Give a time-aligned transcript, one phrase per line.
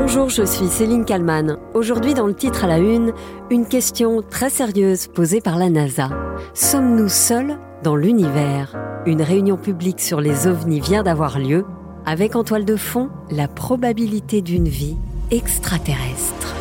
[0.00, 1.58] Bonjour, je suis Céline Kalman.
[1.74, 3.12] Aujourd'hui, dans le titre à la une,
[3.50, 6.10] une question très sérieuse posée par la NASA.
[6.54, 8.78] Sommes-nous seuls dans l'univers?
[9.06, 11.64] Une réunion publique sur les ovnis vient d'avoir lieu,
[12.06, 14.96] avec en toile de fond la probabilité d'une vie
[15.32, 16.54] extraterrestre.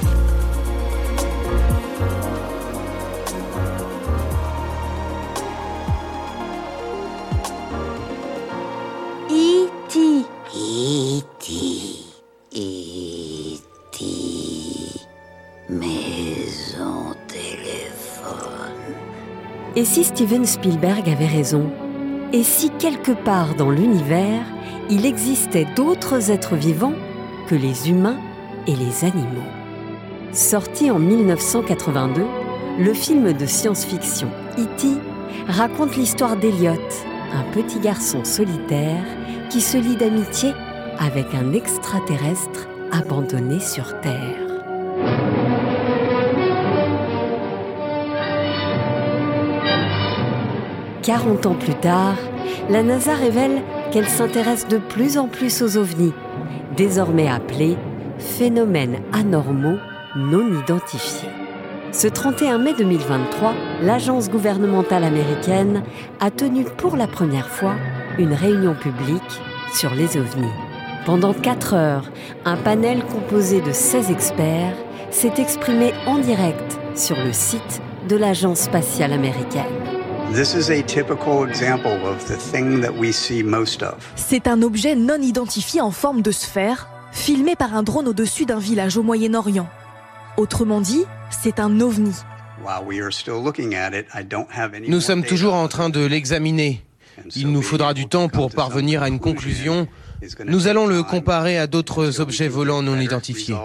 [19.78, 21.70] Et si Steven Spielberg avait raison?
[22.34, 24.44] Et si quelque part dans l'univers,
[24.90, 26.96] il existait d'autres êtres vivants
[27.48, 28.18] que les humains
[28.66, 29.52] et les animaux?
[30.32, 32.26] Sorti en 1982,
[32.80, 34.88] le film de science-fiction E.T.
[35.48, 36.72] raconte l'histoire d'Eliot,
[37.36, 39.06] un petit garçon solitaire
[39.52, 40.54] qui se lie d'amitié
[40.98, 44.47] avec un extraterrestre abandonné sur Terre.
[51.08, 52.18] «40 ans plus tard,
[52.70, 56.12] la NASA révèle qu'elle s'intéresse de plus en plus aux ovnis,
[56.76, 57.78] désormais appelés
[58.20, 59.78] phénomènes anormaux
[60.18, 61.30] non identifiés.
[61.94, 65.82] Ce 31 mai 2023, l'agence gouvernementale américaine
[66.20, 67.76] a tenu pour la première fois
[68.20, 70.52] une réunion publique sur les ovnis.
[71.06, 72.12] Pendant 4 heures,
[72.44, 74.76] un panel composé de 16 experts
[75.12, 79.87] s'est exprimé en direct sur le site de l'agence spatiale américaine.
[84.18, 88.60] C'est un objet non identifié en forme de sphère, filmé par un drone au-dessus d'un
[88.60, 89.70] village au Moyen-Orient.
[90.36, 92.14] Autrement dit, c'est un ovni.
[94.88, 96.84] Nous sommes toujours en train de l'examiner.
[97.36, 99.88] Il nous faudra du temps pour parvenir à une conclusion.
[100.46, 103.56] Nous allons le comparer à d'autres objets volants non identifiés.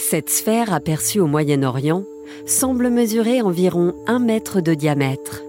[0.00, 2.04] Cette sphère aperçue au Moyen-Orient
[2.46, 5.42] semble mesurer environ un mètre de diamètre.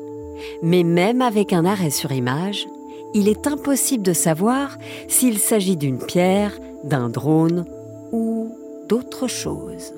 [0.61, 2.67] Mais même avec un arrêt sur image,
[3.13, 4.77] il est impossible de savoir
[5.07, 7.65] s'il s'agit d'une pierre, d'un drone
[8.11, 8.51] ou
[8.89, 9.93] d'autre chose.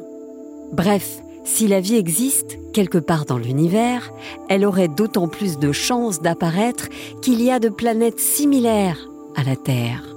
[0.72, 4.13] Bref, si la vie existe quelque part dans l'univers,
[4.50, 6.89] elle aurait d'autant plus de chances d'apparaître
[7.22, 10.12] qu'il y a de planètes similaires à la Terre.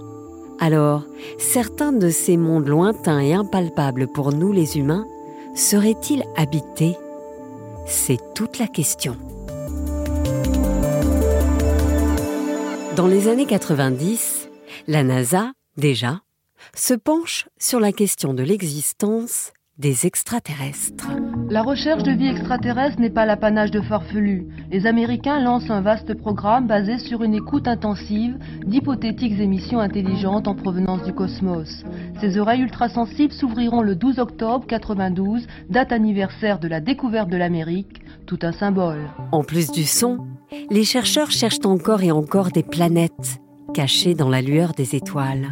[0.59, 1.05] Alors,
[1.39, 5.06] certains de ces mondes lointains et impalpables pour nous les humains
[5.55, 6.97] seraient-ils habités?
[7.87, 9.16] C'est toute la question.
[12.97, 14.49] Dans les années 90,
[14.87, 16.22] la NASA, déjà,
[16.75, 21.10] se penche sur la question de l'existence des extraterrestres.
[21.50, 24.47] La recherche de vie extraterrestre n'est pas l'apanage de farfelus.
[24.70, 30.54] Les Américains lancent un vaste programme basé sur une écoute intensive d'hypothétiques émissions intelligentes en
[30.54, 31.84] provenance du cosmos.
[32.20, 38.00] Ces oreilles ultrasensibles s'ouvriront le 12 octobre 92, date anniversaire de la découverte de l'Amérique,
[38.25, 39.10] tout un symbole.
[39.31, 40.19] En plus du son,
[40.70, 43.41] les chercheurs cherchent encore et encore des planètes
[43.75, 45.50] cachées dans la lueur des étoiles,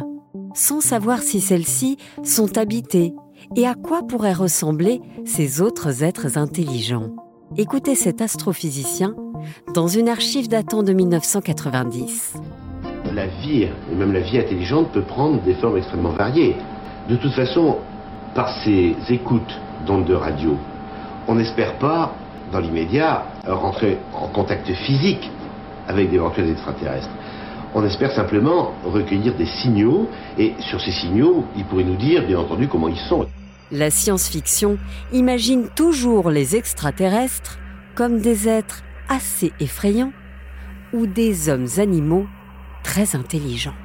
[0.55, 3.13] sans savoir si celles-ci sont habitées
[3.55, 7.09] et à quoi pourraient ressembler ces autres êtres intelligents?
[7.57, 9.15] Écoutez cet astrophysicien
[9.73, 12.35] dans une archive datant de 1990.
[13.13, 16.55] La vie, et même la vie intelligente, peut prendre des formes extrêmement variées.
[17.07, 17.77] De toute façon,
[18.33, 20.57] par ces écoutes d'ondes de radio,
[21.27, 22.13] on n'espère pas,
[22.51, 25.31] dans l'immédiat, rentrer en contact physique
[25.87, 27.09] avec d'éventuels extraterrestres.
[27.77, 32.39] On espère simplement recueillir des signaux et sur ces signaux, ils pourraient nous dire, bien
[32.39, 33.27] entendu, comment ils sont.
[33.69, 34.77] La science-fiction
[35.11, 37.59] imagine toujours les extraterrestres
[37.93, 40.13] comme des êtres assez effrayants
[40.93, 42.27] ou des hommes animaux
[42.81, 43.75] très intelligents.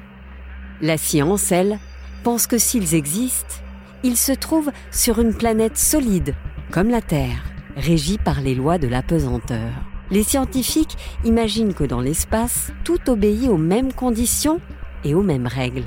[0.79, 1.77] La science, elle,
[2.23, 3.55] pense que s'ils existent,
[4.03, 6.33] ils se trouvent sur une planète solide,
[6.71, 7.43] comme la Terre,
[7.75, 9.90] régie par les lois de l'apesanteur.
[10.11, 14.59] Les scientifiques imaginent que dans l'espace, tout obéit aux mêmes conditions
[15.05, 15.85] et aux mêmes règles.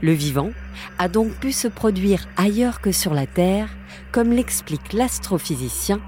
[0.00, 0.50] Le vivant
[0.98, 3.68] a donc pu se produire ailleurs que sur la Terre,
[4.12, 6.00] comme l'explique l'astrophysicien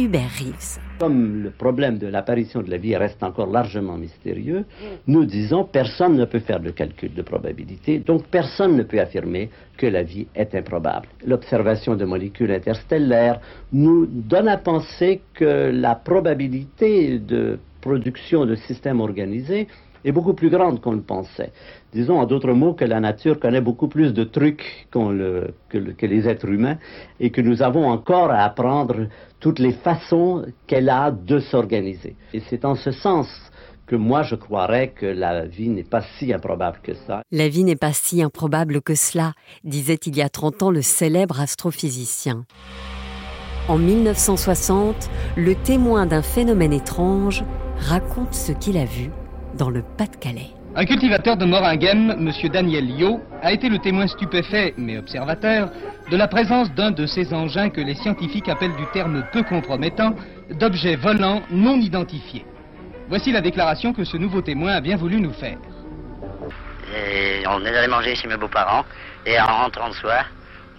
[0.00, 0.78] Hubert Reeves.
[1.00, 4.64] Comme le problème de l'apparition de la vie reste encore largement mystérieux,
[5.08, 9.50] nous disons personne ne peut faire de calcul de probabilité, donc personne ne peut affirmer
[9.76, 11.08] que la vie est improbable.
[11.26, 13.40] L'observation de molécules interstellaires
[13.72, 19.66] nous donne à penser que la probabilité de production de systèmes organisés
[20.04, 21.52] est beaucoup plus grande qu'on le pensait.
[21.92, 26.28] Disons en d'autres mots que la nature connaît beaucoup plus de trucs que, que, les
[26.28, 26.78] êtres humains
[27.18, 29.08] et que nous avons encore à apprendre
[29.40, 32.16] toutes les façons qu'elle a de s'organiser.
[32.34, 33.28] Et c'est en ce sens
[33.86, 37.22] que moi je croirais que la vie n'est pas si improbable que ça.
[37.30, 39.32] La vie n'est pas si improbable que cela,
[39.64, 42.44] disait il y a 30 ans le célèbre astrophysicien.
[43.68, 47.44] En 1960, le témoin d'un phénomène étrange
[47.78, 49.10] raconte ce qu'il a vu
[49.56, 50.57] dans le Pas-de-Calais.
[50.76, 52.50] Un cultivateur de Moringhem, M.
[52.50, 55.70] Daniel Yo, a été le témoin stupéfait, mais observateur,
[56.10, 60.14] de la présence d'un de ces engins que les scientifiques appellent du terme peu compromettant
[60.50, 62.44] d'objets volants non identifiés.
[63.08, 65.58] Voici la déclaration que ce nouveau témoin a bien voulu nous faire.
[67.46, 68.84] on est allé manger chez mes beaux-parents
[69.26, 70.26] et en rentrant le soir,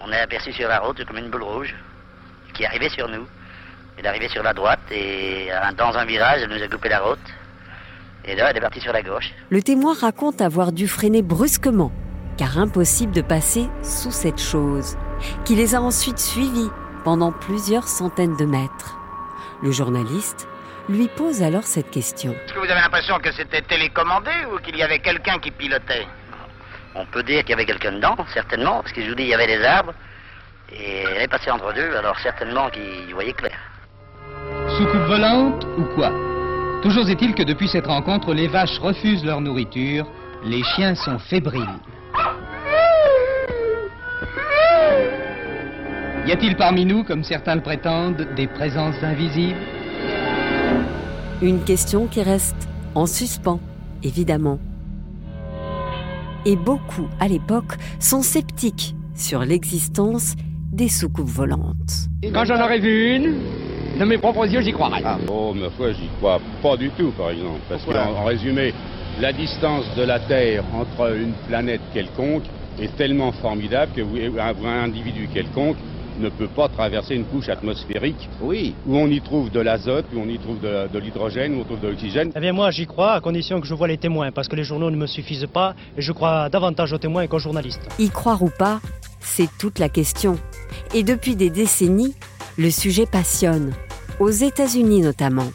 [0.00, 1.74] on est aperçu sur la route comme une boule rouge
[2.54, 3.26] qui arrivait sur nous.
[3.98, 7.18] Elle arrivait sur la droite et dans un virage, elle nous a coupé la route.
[8.24, 9.30] Et là, elle est partie sur la gauche.
[9.48, 11.90] Le témoin raconte avoir dû freiner brusquement,
[12.36, 14.96] car impossible de passer sous cette chose,
[15.44, 16.70] qui les a ensuite suivis
[17.04, 18.98] pendant plusieurs centaines de mètres.
[19.62, 20.48] Le journaliste
[20.88, 22.32] lui pose alors cette question.
[22.32, 26.06] Est-ce que vous avez l'impression que c'était télécommandé ou qu'il y avait quelqu'un qui pilotait?
[26.94, 29.28] On peut dire qu'il y avait quelqu'un dedans, certainement, parce que je vous dis, il
[29.28, 29.94] y avait des arbres,
[30.72, 33.58] et elle est passée entre deux, alors certainement qu'il voyait clair.
[34.76, 36.10] Soucoupe volante ou quoi?
[36.82, 40.06] Toujours est-il que depuis cette rencontre, les vaches refusent leur nourriture,
[40.46, 41.78] les chiens sont fébriles.
[46.26, 49.58] Y a-t-il parmi nous, comme certains le prétendent, des présences invisibles?
[51.42, 53.60] Une question qui reste en suspens,
[54.02, 54.58] évidemment.
[56.46, 60.34] Et beaucoup, à l'époque, sont sceptiques sur l'existence
[60.72, 62.08] des soucoupes volantes.
[62.32, 63.34] Quand j'en aurais vu une,
[64.00, 65.02] de mes propres yeux, j'y croirais.
[65.04, 67.60] Ah, oh, ma foi, j'y crois pas du tout, par exemple.
[67.68, 68.72] Parce qu'en résumé,
[69.20, 72.44] la distance de la Terre entre une planète quelconque
[72.80, 75.76] est tellement formidable que un individu quelconque
[76.18, 78.74] ne peut pas traverser une couche atmosphérique oui.
[78.86, 81.80] où on y trouve de l'azote, où on y trouve de, l'hydrogène, où on trouve
[81.80, 82.32] de l'oxygène.
[82.34, 84.64] Eh bien moi j'y crois à condition que je vois les témoins parce que les
[84.64, 87.80] journaux ne me suffisent pas et je crois davantage aux témoins qu'aux journalistes.
[87.98, 88.80] Y croire ou pas,
[89.20, 90.38] c'est toute la question.
[90.94, 92.14] Et depuis des décennies,
[92.58, 93.72] le sujet passionne,
[94.20, 95.50] aux États-Unis notamment.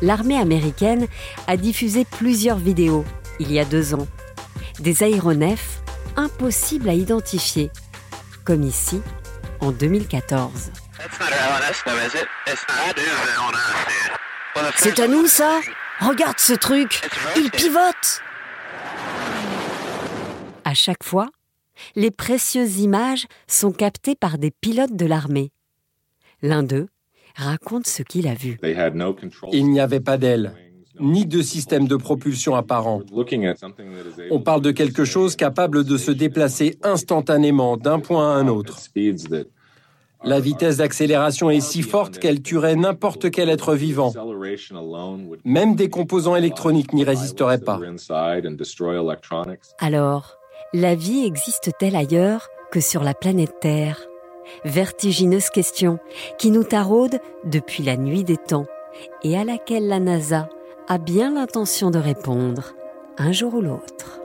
[0.00, 1.06] L'armée américaine
[1.46, 3.04] a diffusé plusieurs vidéos
[3.38, 4.08] il y a deux ans.
[4.80, 5.80] Des aéronefs
[6.16, 7.70] impossibles à identifier,
[8.44, 9.00] comme ici
[9.60, 10.72] en 2014.
[14.76, 15.60] C'est à nous ça?
[16.00, 17.00] Regarde ce truc
[17.36, 18.22] Il pivote
[20.64, 21.28] À chaque fois,
[21.94, 25.52] les précieuses images sont captées par des pilotes de l'armée.
[26.42, 26.88] L'un d'eux
[27.36, 28.58] raconte ce qu'il a vu.
[29.52, 30.54] Il n'y avait pas d'aile,
[31.00, 33.02] ni de système de propulsion apparent.
[34.30, 38.78] On parle de quelque chose capable de se déplacer instantanément d'un point à un autre.
[40.24, 44.12] La vitesse d'accélération est si forte qu'elle tuerait n'importe quel être vivant.
[45.44, 47.80] Même des composants électroniques n'y résisteraient pas.
[49.80, 50.36] Alors,
[50.72, 54.06] la vie existe-t-elle ailleurs que sur la planète Terre?
[54.64, 55.98] Vertigineuse question
[56.38, 58.66] qui nous taraude depuis la nuit des temps
[59.22, 60.48] et à laquelle la NASA
[60.88, 62.74] a bien l'intention de répondre
[63.18, 64.21] un jour ou l'autre.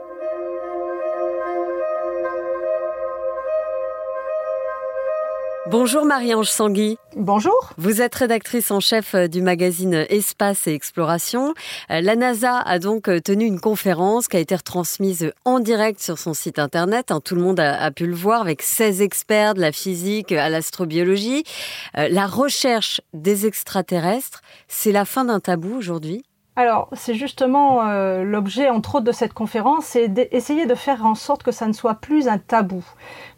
[5.70, 6.96] Bonjour Marie-Ange Sangui.
[7.14, 7.74] Bonjour.
[7.76, 11.52] Vous êtes rédactrice en chef euh, du magazine Espace et Exploration.
[11.90, 16.00] Euh, la NASA a donc euh, tenu une conférence qui a été retransmise en direct
[16.00, 17.10] sur son site internet.
[17.10, 20.48] Hein, tout le monde a, pu le voir avec 16 experts de la physique à
[20.48, 21.44] l'astrobiologie.
[21.94, 26.22] La recherche des extraterrestres, c'est la fin d'un tabou aujourd'hui
[26.58, 31.14] alors, c'est justement euh, l'objet, entre autres, de cette conférence, c'est d'essayer de faire en
[31.14, 32.84] sorte que ça ne soit plus un tabou.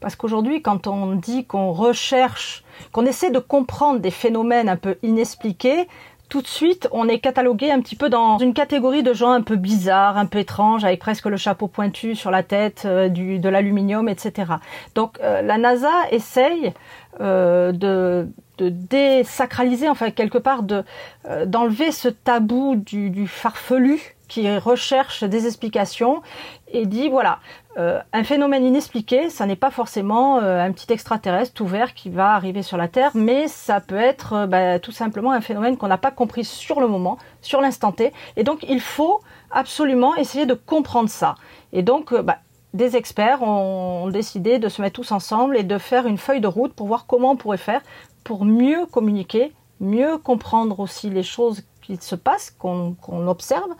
[0.00, 4.96] Parce qu'aujourd'hui, quand on dit qu'on recherche, qu'on essaie de comprendre des phénomènes un peu
[5.02, 5.86] inexpliqués,
[6.30, 9.42] tout de suite, on est catalogué un petit peu dans une catégorie de gens un
[9.42, 13.48] peu bizarres, un peu étranges, avec presque le chapeau pointu sur la tête, euh, de
[13.48, 14.52] l'aluminium, etc.
[14.94, 16.72] Donc, euh, la NASA essaye
[17.18, 18.28] de
[18.60, 20.84] de désacraliser, enfin quelque part de
[21.26, 26.22] euh, d'enlever ce tabou du, farfelu qui recherche des explications
[26.70, 27.40] et dit voilà
[27.78, 32.10] euh, un phénomène inexpliqué, ça n'est pas forcément euh, un petit extraterrestre tout vert qui
[32.10, 35.86] va arriver sur la Terre, mais ça peut être bah, tout simplement un phénomène qu'on
[35.86, 39.20] n'a pas compris sur le moment, sur l'instant T, et donc il faut
[39.52, 41.36] absolument essayer de comprendre ça.
[41.72, 42.38] Et donc bah,
[42.74, 46.48] des experts ont décidé de se mettre tous ensemble et de faire une feuille de
[46.48, 47.82] route pour voir comment on pourrait faire
[48.24, 52.96] pour mieux communiquer, mieux comprendre aussi les choses qui se passent, qu'on
[53.28, 53.70] observe,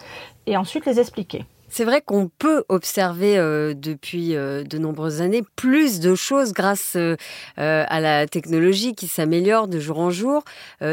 [0.47, 1.45] et ensuite les expliquer.
[1.73, 6.97] C'est vrai qu'on peut observer euh, depuis euh, de nombreuses années plus de choses grâce
[6.97, 7.17] euh,
[7.57, 10.43] à la technologie qui s'améliore de jour en jour.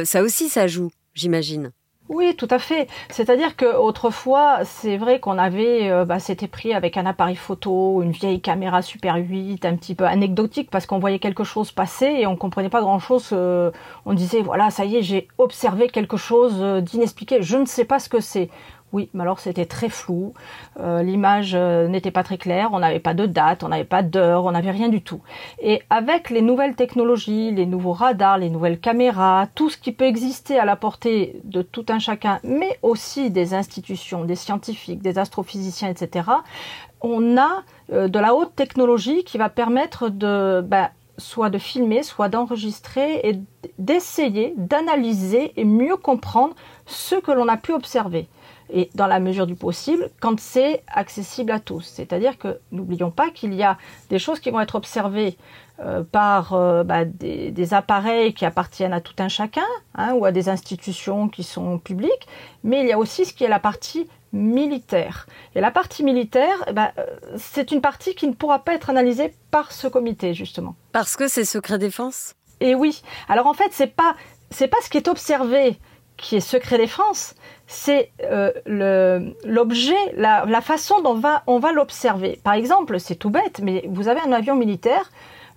[0.04, 1.72] ça aussi, ça joue, j'imagine.
[2.10, 2.88] Oui, tout à fait.
[3.10, 8.12] C'est-à-dire que autrefois, c'est vrai qu'on avait, bah, c'était pris avec un appareil photo, une
[8.12, 12.26] vieille caméra Super 8, un petit peu anecdotique parce qu'on voyait quelque chose passer et
[12.26, 13.34] on comprenait pas grand-chose.
[13.34, 17.42] On disait voilà, ça y est, j'ai observé quelque chose d'inexpliqué.
[17.42, 18.50] Je ne sais pas ce que c'est.
[18.94, 20.34] Oui, mais alors c'était très flou,
[20.80, 24.02] euh, l'image euh, n'était pas très claire, on n'avait pas de date, on n'avait pas
[24.02, 25.20] d'heure, on n'avait rien du tout.
[25.62, 30.06] Et avec les nouvelles technologies, les nouveaux radars, les nouvelles caméras, tout ce qui peut
[30.06, 35.20] exister à la portée de tout un chacun, mais aussi des institutions, des scientifiques, des
[35.20, 36.30] astrophysiciens, etc.,
[37.02, 40.10] on a euh, de la haute technologie qui va permettre.
[40.10, 40.90] Ben,
[41.20, 43.40] soit de filmer, soit d'enregistrer et
[43.80, 46.54] d'essayer d'analyser et mieux comprendre
[46.86, 48.28] ce que l'on a pu observer
[48.70, 51.82] et dans la mesure du possible quand c'est accessible à tous.
[51.82, 53.78] C'est-à-dire que n'oublions pas qu'il y a
[54.10, 55.38] des choses qui vont être observées
[55.80, 60.32] euh, par euh, bah, des, appareils qui appartiennent à tout un chacun hein, ou à
[60.32, 62.28] des institutions qui sont publiques,
[62.64, 65.28] mais il y a aussi ce qui est la partie militaire.
[65.56, 67.06] Et la partie militaire, eh ben, euh,
[67.38, 70.76] c'est une partie qui ne pourra pas être analysée par ce comité justement.
[70.92, 72.34] Parce que c'est secret défense?
[72.60, 73.02] Et oui.
[73.30, 74.16] Alors en fait, c'est pas
[74.50, 75.78] c'est pas ce qui est observé
[76.18, 77.36] qui est secret défense,
[77.68, 78.52] c'est euh,
[79.46, 82.40] l'objet, la, la, façon dont on va l'observer.
[82.44, 85.12] Par exemple, c'est tout bête, mais vous avez un avion militaire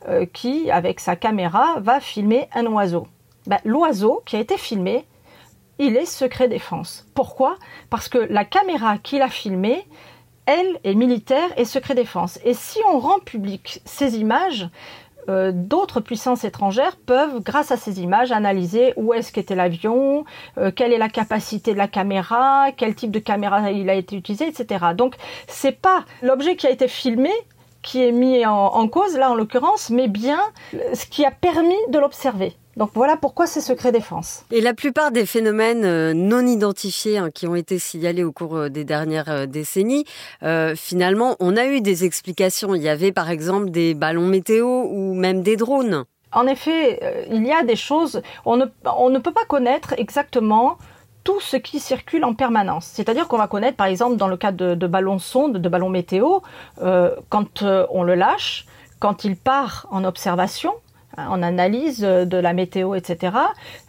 [0.09, 3.07] euh, qui, avec sa caméra, va filmer un oiseau.
[3.47, 5.05] Ben, L'oiseau qui a été filmé,
[5.79, 7.07] il est secret défense.
[7.15, 7.57] Pourquoi?
[7.91, 9.87] Parce que la caméra qu'il a filmée,
[10.47, 12.39] elle est militaire et secret défense.
[12.45, 14.69] Et si on rend public ces images,
[15.29, 20.25] euh, d'autres puissances étrangères peuvent, grâce à ces images, analyser où est-ce qu'était l'avion,
[20.59, 24.17] euh, quelle est la capacité de la caméra, quel type de caméra il a été
[24.17, 24.87] utilisé, etc.
[24.95, 27.31] Donc, c'est pas l'objet qui a été filmé
[27.83, 30.39] qui est mis en cause, là en l'occurrence, mais bien
[30.93, 32.55] ce qui a permis de l'observer.
[32.77, 34.45] Donc voilà pourquoi c'est secret défense.
[34.51, 38.57] Et la plupart des phénomènes euh, non identifiés hein, qui ont été signalés au cours
[38.57, 40.05] euh, des dernières euh, décennies,
[40.77, 42.75] finalement, on a eu des explications.
[42.75, 46.05] Il y avait par exemple des ballons météo ou même des drones.
[46.33, 47.01] En effet,
[47.31, 50.79] il y a des choses, on ne, on ne peut pas connaître exactement
[51.25, 52.87] tout ce qui circule en permanence.
[52.87, 55.91] C'est-à-dire qu'on va connaître, par exemple, dans le cas de, de ballons sondes, de ballons
[55.91, 56.39] météo,
[57.29, 58.67] quand on le lâche,
[59.01, 60.75] quand il part en observation,
[61.29, 63.37] en analyse de la météo, etc.,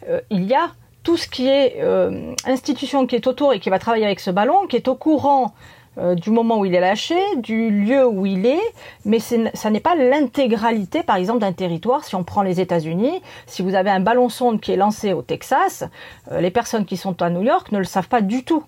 [0.08, 0.70] euh, il y a
[1.02, 4.30] tout ce qui est euh, institution qui est autour et qui va travailler avec ce
[4.30, 5.52] ballon, qui est au courant
[5.98, 8.72] euh, du moment où il est lâché, du lieu où il est,
[9.04, 12.04] mais ça n'est pas l'intégralité, par exemple, d'un territoire.
[12.04, 15.22] Si on prend les États-Unis, si vous avez un ballon sonde qui est lancé au
[15.22, 15.84] Texas,
[16.30, 18.64] les personnes qui sont à New York ne le savent pas du tout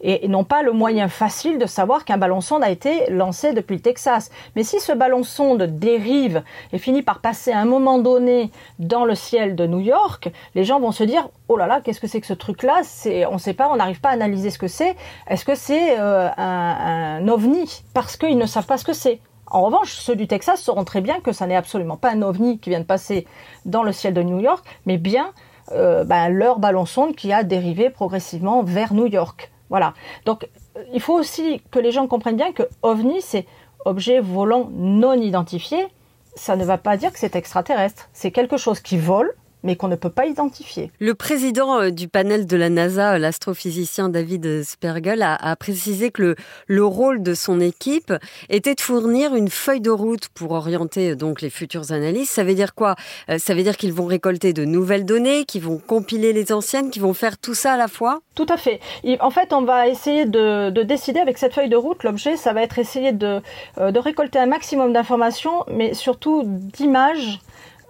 [0.00, 3.76] et n'ont pas le moyen facile de savoir qu'un ballon sonde a été lancé depuis
[3.76, 4.30] le Texas.
[4.56, 9.04] Mais si ce ballon sonde dérive et finit par passer à un moment donné dans
[9.04, 12.06] le ciel de New York, les gens vont se dire oh là là, qu'est-ce que
[12.06, 12.82] c'est que ce truc-là?
[13.30, 14.96] On ne sait pas, on n'arrive pas à analyser ce que c'est.
[15.28, 17.82] Est-ce que c'est euh, un, un ovni?
[17.94, 19.20] Parce qu'ils ne savent pas ce que c'est.
[19.50, 22.58] En revanche, ceux du Texas sauront très bien que ça n'est absolument pas un ovni
[22.58, 23.26] qui vient de passer
[23.64, 25.32] dans le ciel de New York, mais bien
[25.72, 29.50] euh, ben, leur ballon sonde qui a dérivé progressivement vers New York.
[29.70, 29.94] Voilà.
[30.24, 33.46] Donc, euh, il faut aussi que les gens comprennent bien que OVNI, c'est
[33.84, 35.86] objet volant non identifié.
[36.34, 38.08] Ça ne va pas dire que c'est extraterrestre.
[38.12, 39.32] C'est quelque chose qui vole,
[39.68, 40.90] mais qu'on ne peut pas identifier.
[40.98, 46.36] Le président euh, du panel de la NASA, euh, l'astrophysicien David Spergel, a, précisé que
[46.66, 48.14] le, rôle de son équipe
[48.48, 52.30] était de fournir une feuille de route pour orienter euh, donc les futures analyses.
[52.30, 52.94] Ça veut dire quoi?
[53.36, 57.02] Ça veut dire qu'ils vont récolter de nouvelles données, qu'ils vont compiler les anciennes, qu'ils
[57.02, 58.20] vont faire tout ça à la fois?
[58.34, 58.80] Tout à fait.
[59.20, 62.04] En fait, on va essayer de, décider avec cette feuille de route.
[62.04, 63.42] L'objet, ça va être essayer de,
[63.76, 67.40] de récolter un maximum d'informations, mais surtout d'images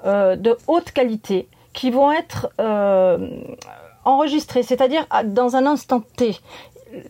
[0.05, 1.47] de haute qualité
[1.79, 3.29] qui vont être euh,
[4.05, 6.37] enregistrés, c'est-à-dire dans un instant T.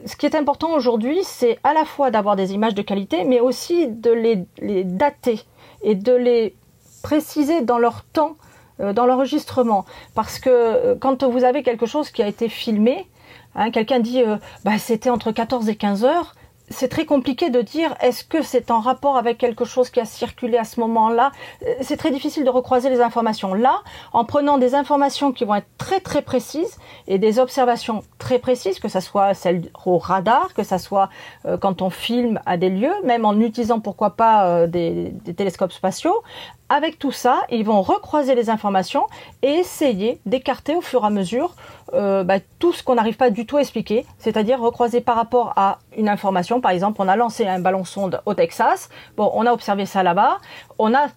[0.05, 3.41] Ce qui est important aujourd'hui, c'est à la fois d'avoir des images de qualité, mais
[3.41, 5.41] aussi de les, dater
[5.81, 6.55] et de les
[7.03, 8.35] préciser dans leur temps,
[8.81, 9.87] euh, dans l'enregistrement.
[10.15, 13.09] Parce que euh, quand vous avez quelque chose qui a été filmé,
[13.55, 14.23] hein, quelqu'un dit
[14.67, 16.35] bah, c'était entre 14 et 15 heures,
[16.71, 20.05] c'est très compliqué de dire est-ce que c'est en rapport avec quelque chose qui a
[20.05, 21.33] circulé à ce moment-là?
[21.67, 23.55] Euh, c'est très difficile de recroiser les informations.
[23.55, 23.83] Là,
[24.13, 28.79] en prenant des informations qui vont être très très précises et des observations très précises,
[28.79, 31.09] que ce soit celles au radar, que ce soit
[31.47, 35.73] euh, quand on filme à des lieux, même en utilisant pourquoi pas euh, des, télescopes
[35.73, 36.23] spatiaux,
[36.69, 39.07] avec tout ça, ils vont recroiser les informations
[39.43, 41.55] et essayer d'écarter au fur et à mesure
[41.95, 45.53] euh, bah, tout ce qu'on n'arrive pas du tout à expliquer, c'est-à-dire recroiser par rapport
[45.57, 46.61] à une information.
[46.61, 50.03] Par exemple, on a lancé un ballon sonde au Texas, bon, on a observé ça
[50.03, 50.39] là-bas,
[50.79, 51.09] on a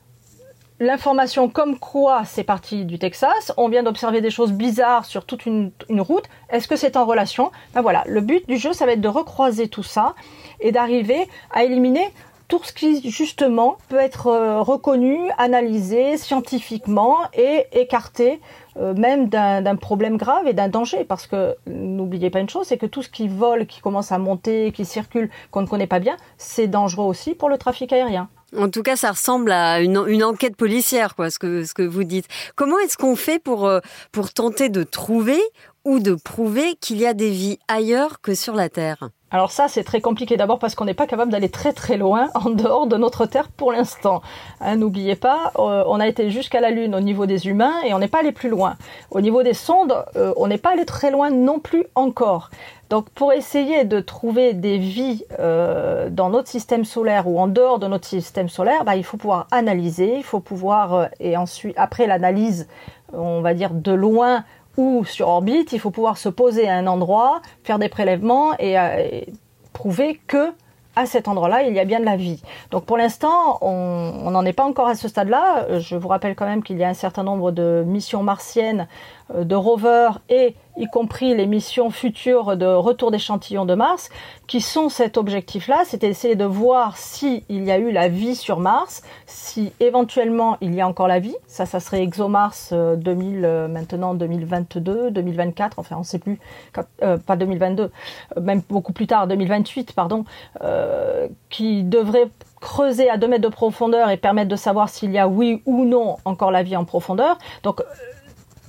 [0.82, 5.46] l'information comme quoi c'est parti du Texas, on vient d'observer des choses bizarres sur toute
[5.46, 7.52] une, route, est-ce que c'est en relation?
[7.76, 10.16] Ben voilà, le but du jeu, ça va être de recroiser tout ça
[10.60, 12.12] et d'arriver à éliminer
[12.52, 18.42] tout ce qui justement peut être euh, reconnu, analysé scientifiquement et écarté
[18.76, 21.06] euh, même d'un problème grave et d'un danger.
[21.06, 24.18] Parce que n'oubliez pas une chose, c'est que tout ce qui vole, qui commence à
[24.18, 28.28] monter, qui circule, qu'on ne connaît pas bien, c'est dangereux aussi pour le trafic aérien.
[28.58, 32.04] En tout cas, ça ressemble à une, enquête policière, quoi, ce que, ce que vous
[32.04, 32.28] dites.
[32.58, 33.80] Comment est-ce qu'on fait pour, euh,
[34.12, 35.40] pour tenter de trouver
[35.86, 39.70] ou de prouver qu'il y a des vies ailleurs que sur la Terre alors ça,
[39.70, 42.86] c'est très compliqué d'abord parce qu'on n'est pas capable d'aller très très loin en dehors
[42.86, 44.22] de notre Terre pour l'instant.
[44.60, 47.94] Hein, n'oubliez pas, euh, on a été jusqu'à la Lune au niveau des humains et
[47.94, 48.76] on n'est pas allé plus loin.
[49.10, 52.50] Au niveau des sondes, euh, on n'est pas allé très loin non plus encore.
[52.90, 57.80] Donc pour essayer de trouver des vies euh, dans notre système solaire ou en dehors
[57.80, 62.06] de notre système solaire, bah, il faut pouvoir analyser, il faut pouvoir, et ensuite après
[62.06, 62.68] l'analyse,
[63.14, 64.44] on va dire de loin,
[64.78, 68.80] ou sur orbite, il faut pouvoir se poser à un endroit, faire des prélèvements et,
[68.80, 69.22] euh,
[69.74, 70.54] prouver que
[70.96, 72.42] à cet endroit-là, il y a bien de la vie.
[72.70, 75.80] Donc pour l'instant, on n'en est pas encore à ce stade-là.
[75.80, 78.88] Je vous rappelle quand même qu'il y a un certain nombre de missions martiennes,
[79.34, 84.10] euh, de rovers et y compris les missions futures de retour d'échantillons de Mars,
[84.48, 88.60] qui sont cet objectif-là, c'est d'essayer de voir s'il y a eu la vie sur
[88.60, 91.36] Mars, si éventuellement il y a encore la vie.
[91.46, 96.40] Ça, ça serait ExoMars 2000, euh, euh, maintenant 2022, 2024, enfin on ne sait plus,
[97.04, 97.92] euh, pas 2022,
[98.42, 100.26] même beaucoup plus tard, 2028, pardon,
[101.50, 105.28] qui devrait creuser à 2 mètres de profondeur et permettre de savoir s'il y a
[105.28, 107.38] oui ou non encore la vie en profondeur.
[107.62, 107.84] Donc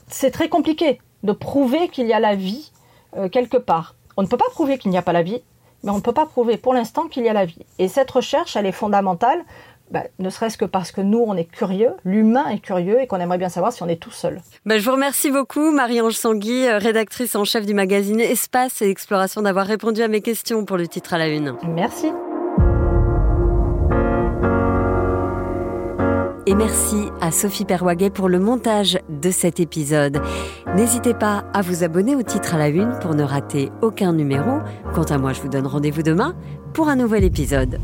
[0.08, 2.72] c'est très compliqué de prouver qu'il y a la vie
[3.16, 3.94] euh, quelque part.
[4.16, 5.42] On ne peut pas prouver qu'il n'y a pas la vie,
[5.82, 7.64] mais on ne peut pas prouver pour l'instant qu'il y a la vie.
[7.78, 9.44] Et cette recherche, elle est fondamentale,
[9.90, 13.18] bah, ne serait-ce que parce que nous, on est curieux, l'humain est curieux et qu'on
[13.18, 14.40] aimerait bien savoir si on est tout seul.
[14.64, 18.88] Bah, je vous remercie beaucoup, Marie-Ange Sangui, euh, rédactrice en chef du magazine Espace et
[18.88, 21.56] Exploration, d'avoir répondu à mes questions pour le titre à la une.
[21.68, 22.10] Merci.
[26.52, 30.20] Et merci à Sophie Perwaguet pour le montage de cet épisode.
[30.76, 34.58] N'hésitez pas à vous abonner au titre à la une pour ne rater aucun numéro.
[34.94, 36.34] Quant à moi, je vous donne rendez-vous demain
[36.74, 37.80] pour un nouvel épisode.